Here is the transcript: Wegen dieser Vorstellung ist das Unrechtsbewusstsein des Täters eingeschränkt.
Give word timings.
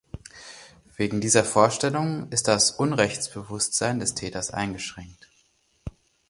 Wegen 0.97 1.21
dieser 1.21 1.43
Vorstellung 1.43 2.27
ist 2.31 2.47
das 2.47 2.71
Unrechtsbewusstsein 2.71 3.99
des 3.99 4.15
Täters 4.15 4.49
eingeschränkt. 4.49 5.29